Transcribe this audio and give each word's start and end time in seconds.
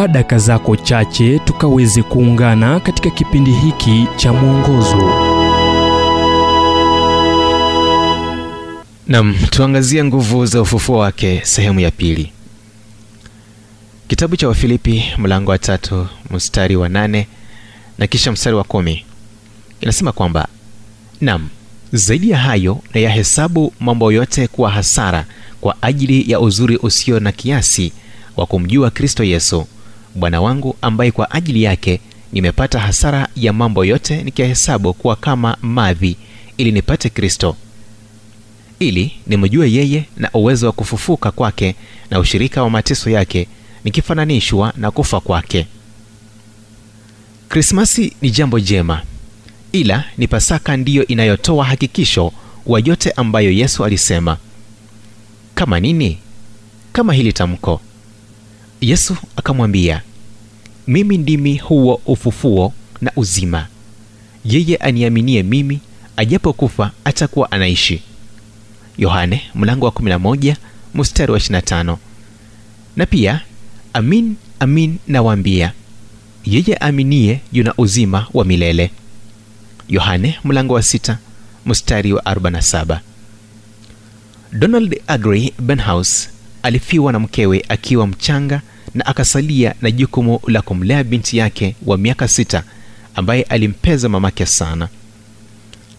chukua 0.00 0.08
daka 0.12 0.38
zako 0.38 0.76
chache 0.76 1.38
tukaweze 1.38 2.02
kuungana 2.02 2.80
katika 2.80 3.10
kipindi 3.10 3.52
hiki 3.52 4.06
cha 4.16 4.32
mwongozo. 4.32 5.12
Nam 9.06 9.34
tuangazie 9.50 10.04
nguvu 10.04 10.46
za 10.46 10.62
ufufuo 10.62 10.98
wake 10.98 11.40
sehemu 11.44 11.80
ya 11.80 11.90
pili. 11.90 12.32
Kitabu 14.08 14.36
cha 14.36 14.48
wafilipi 14.48 15.04
mlango 15.18 15.50
wa 15.50 15.58
tatu 15.58 16.06
mstari 16.30 16.76
wa 16.76 16.88
nane 16.88 17.26
na 17.98 18.06
kisha 18.06 18.32
mstari 18.32 18.56
wa 18.56 18.64
kumi. 18.64 19.04
Inasema 19.80 20.12
kwamba 20.12 20.48
nam 21.20 21.48
zaidi 21.92 22.30
ya 22.30 22.38
hayo 22.38 22.80
na 22.94 23.00
yahesabu 23.00 23.72
mambo 23.80 24.12
yote 24.12 24.46
kuwa 24.48 24.70
hasara 24.70 25.24
kwa 25.60 25.76
ajili 25.82 26.30
ya 26.30 26.40
uzuri 26.40 26.76
usio 26.82 27.20
na 27.20 27.32
kiasi 27.32 27.92
wa 28.36 28.46
kumjua 28.46 28.90
kristo 28.90 29.24
yesu 29.24 29.66
bwana 30.14 30.40
wangu 30.40 30.76
ambaye 30.82 31.10
kwa 31.10 31.30
ajili 31.30 31.62
yake 31.62 32.00
nimepata 32.32 32.78
hasara 32.78 33.28
ya 33.36 33.52
mambo 33.52 33.84
yote 33.84 34.22
nikiyahesabu 34.22 34.94
kuwa 34.94 35.16
kama 35.16 35.56
madhi 35.62 36.16
ili 36.56 36.72
nipate 36.72 37.08
kristo. 37.10 37.56
Ili 38.78 39.12
nimjue 39.26 39.72
yeye 39.72 40.04
na 40.16 40.30
uwezo 40.34 40.66
wa 40.66 40.72
kufufuka 40.72 41.30
kwake 41.30 41.74
na 42.10 42.18
ushirika 42.18 42.62
wa 42.62 42.70
mateso 42.70 43.10
yake 43.10 43.48
nikifananishwa 43.84 44.72
na 44.76 44.90
kufa 44.90 45.20
kwake. 45.20 45.66
Krismasi 47.48 48.12
ni 48.22 48.30
jambo 48.30 48.60
jema 48.60 49.02
ila 49.72 50.04
ni 50.18 50.28
pasaka 50.28 50.76
ndiyo 50.76 51.06
inayotoa 51.06 51.64
hakikisho 51.64 52.32
wa 52.66 52.80
yote 52.84 53.10
ambayo 53.10 53.50
yesu 53.50 53.84
alisema. 53.84 54.36
Kama 55.54 55.80
nini? 55.80 56.18
Kama 56.92 57.12
hili 57.14 57.32
tamko 57.32 57.80
yesu 58.80 59.16
akamwambia 59.36 60.02
mimi 60.86 61.18
ndimi 61.18 61.58
huo 61.58 62.00
ufufuo 62.06 62.72
na 63.00 63.12
uzima. 63.16 63.66
Yeye 64.44 64.76
aniaminie 64.76 65.42
mimi 65.42 65.80
ajapokufa 66.16 66.90
atakuwa 67.04 67.52
anaishi. 67.52 68.02
Yohane 68.98 69.42
mlango 69.54 69.86
wa 69.86 69.92
11 69.92 70.56
mstari 70.94 71.32
wa 71.32 71.38
25 71.38 71.96
na 72.96 73.06
pia 73.06 73.40
amin 73.92 74.36
amin 74.60 74.98
nawaambia 75.08 75.72
yeye 76.44 76.76
aminie 76.76 77.40
yuna 77.52 77.74
uzima 77.78 78.26
wa 78.34 78.44
milele. 78.44 78.90
Yohane 79.88 80.38
mlango 80.44 80.74
wa 80.74 80.80
6 80.80 81.16
mstari 81.66 82.12
wa 82.12 82.22
47 82.22 82.98
donald 84.52 85.00
agri 85.06 85.52
benhouse 85.58 86.28
alifiwa 86.62 87.12
na 87.12 87.18
mkewe 87.18 87.64
akiwa 87.68 88.06
mchanga 88.06 88.60
na 88.94 89.06
akasalia 89.06 89.74
na 89.82 89.90
jukumu 89.90 90.40
la 90.46 90.62
kumlea 90.62 91.04
binti 91.04 91.36
yake 91.36 91.76
wa 91.86 91.98
miaka 91.98 92.28
sita 92.28 92.62
ambaye 93.14 93.42
alimpeza 93.42 94.08
mamake 94.08 94.46
sana. 94.46 94.88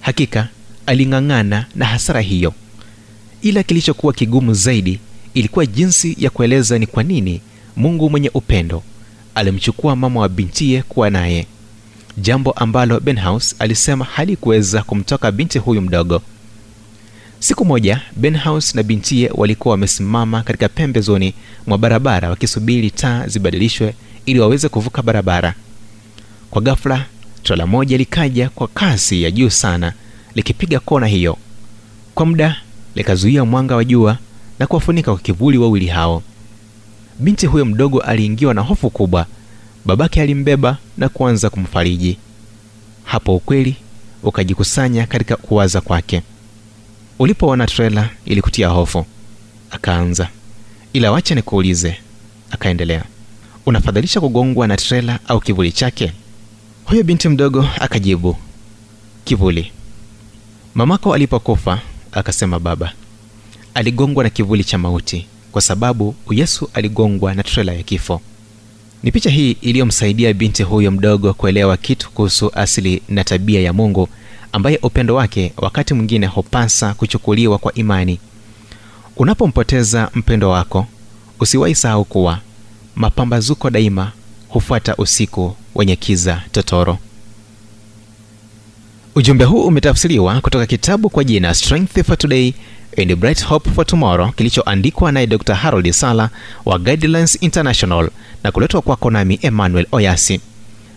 Hakika 0.00 0.48
aling'ang'ana 0.86 1.66
na 1.74 1.84
hasara 1.86 2.20
hiyo. 2.20 2.54
Ila 3.42 3.62
kilichokuwa 3.62 4.12
kigumu 4.12 4.54
zaidi 4.54 4.98
ilikuwa 5.34 5.66
jinsi 5.66 6.16
ya 6.18 6.30
kueleza 6.30 6.78
ni 6.78 6.86
kwa 6.86 7.02
nini 7.02 7.40
mungu 7.76 8.10
mwenye 8.10 8.30
upendo 8.34 8.82
alimchukua 9.34 9.96
mama 9.96 10.20
wa 10.20 10.28
bintiye 10.28 10.82
kuwa 10.82 11.10
naye. 11.10 11.46
Jambo 12.18 12.50
ambalo 12.52 13.00
benhaus 13.00 13.54
alisema 13.58 14.04
halikuweza 14.04 14.82
kumtoka 14.82 15.32
binti 15.32 15.58
huyu 15.58 15.82
mdogo 15.82 16.22
siku 17.40 17.64
moja 17.64 18.00
benhouse 18.16 18.76
na 18.76 18.82
bintie 18.82 19.30
walikuwa 19.34 19.72
wamesimama 19.72 20.42
katika 20.42 20.68
pembezoni 20.68 21.34
mwa 21.66 21.78
barabara 21.78 22.30
wakisubiri 22.30 22.90
taa 22.90 23.26
zibadilishwe 23.26 23.94
ili 24.26 24.40
waweze 24.40 24.68
kuvuka 24.68 25.02
barabara. 25.02 25.54
Kwa 26.50 26.62
ghafla 26.62 27.06
trala 27.42 27.66
moja 27.66 27.96
likaja 27.96 28.48
kwa 28.48 28.68
kasi 28.68 29.22
ya 29.22 29.30
juu 29.30 29.50
sana 29.50 29.92
likipiga 30.34 30.80
kona 30.80 31.06
hiyo. 31.06 31.36
Kwa 32.14 32.26
muda 32.26 32.56
likazuia 32.94 33.44
mwanga 33.44 33.76
wa 33.76 33.84
jua 33.84 34.18
na 34.58 34.66
kuwafunika 34.66 35.10
kwa 35.12 35.20
kivuli 35.20 35.58
wawili 35.58 35.86
hao. 35.86 36.22
Binti 37.18 37.46
huyo 37.46 37.64
mdogo 37.64 38.00
aliingiwa 38.00 38.54
na 38.54 38.60
hofu 38.60 38.90
kubwa. 38.90 39.26
Babake 39.84 40.22
alimbeba 40.22 40.76
na 40.96 41.08
kuanza 41.08 41.50
kumfariji. 41.50 42.16
Hapo 43.04 43.36
ukweli 43.36 43.76
ukajikusanya 44.22 45.06
katika 45.06 45.36
kuwaza 45.36 45.80
kwake 45.80 46.22
ulipoona 47.18 47.66
trela 47.66 48.10
ilikutia 48.24 48.68
hofu. 48.68 49.06
Akaanza. 49.70 50.28
Ila 50.92 51.12
wacha 51.12 51.34
nikuulize. 51.34 51.96
Akaendelea. 52.50 53.04
Unafadhalisha 53.66 54.20
kugongwa 54.20 54.66
na 54.66 54.76
trela 54.76 55.18
au 55.28 55.40
kivuli 55.40 55.72
chake? 55.72 56.12
Huyo 56.84 57.02
binti 57.04 57.28
mdogo 57.28 57.68
akajibu. 57.80 58.36
Kivuli. 59.24 59.72
Mamako 60.74 61.14
alipokufa 61.14 61.80
akasema 62.12 62.58
baba. 62.60 62.92
Aligongwa 63.74 64.24
na 64.24 64.30
kivuli 64.30 64.64
cha 64.64 64.78
mauti 64.78 65.26
kwa 65.52 65.62
sababu 65.62 66.14
yesu 66.30 66.70
aligongwa 66.74 67.34
na 67.34 67.42
trela 67.42 67.72
ya 67.72 67.82
kifo. 67.82 68.20
Ni 69.02 69.12
picha 69.12 69.30
hii 69.30 69.50
iliyomsaidia 69.60 70.32
binti 70.34 70.62
huyo 70.62 70.90
mdogo 70.90 71.34
kuelewa 71.34 71.76
kitu 71.76 72.10
kuhusu 72.10 72.50
asili 72.54 73.02
na 73.08 73.24
tabia 73.24 73.60
ya 73.60 73.72
mungu 73.72 74.08
ambaye 74.52 74.78
upendo 74.82 75.14
wake 75.14 75.52
wakati 75.56 75.94
mwingine 75.94 76.26
hupasa 76.26 76.94
kuchukuliwa 76.94 77.58
kwa 77.58 77.74
imani. 77.74 78.20
Unapompoteza 79.16 80.10
mpendo 80.14 80.50
wako 80.50 80.86
usiwahi 81.40 81.74
sahau 81.74 82.04
kuwa 82.04 82.38
mapambazuko 82.96 83.70
daima 83.70 84.12
hufuata 84.48 84.96
usiku 84.96 85.56
wenye 85.74 85.96
kiza 85.96 86.42
totoro. 86.52 86.98
Ujumbe 89.14 89.44
huu 89.44 89.62
umetafsiriwa 89.66 90.40
kutoka 90.40 90.66
kitabu 90.66 91.10
kwa 91.10 91.24
jina 91.24 91.54
strength 91.54 92.02
for 92.06 92.18
today 92.18 92.52
and 93.02 93.16
bright 93.16 93.44
hope 93.44 93.70
for 93.70 93.86
tomorrow 93.86 94.32
kilichoandikwa 94.32 95.12
naye 95.12 95.26
dr 95.26 95.54
harold 95.54 95.90
sala 95.92 96.30
wa 96.64 96.78
guidelines 96.78 97.38
international 97.42 98.10
na 98.44 98.52
kuletwa 98.52 98.82
kwako 98.82 99.10
nami 99.10 99.38
emmanuel 99.42 99.86
oyasi. 99.92 100.40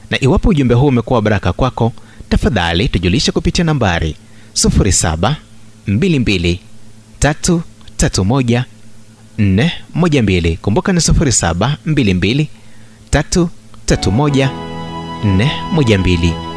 Na 0.09 0.23
iwapo 0.23 0.49
ujumbe 0.49 0.73
huu 0.75 0.87
umekuwa 0.87 1.21
baraka 1.21 1.53
kwako 1.53 1.93
tafadhali 2.31 2.89
tujulishe 2.89 3.31
kupitia 3.31 3.63
nambari 3.65 4.15
722 4.53 6.57
kumbuka 10.57 10.93
ni 10.93 10.99
722 10.99 12.45
412 13.87 16.50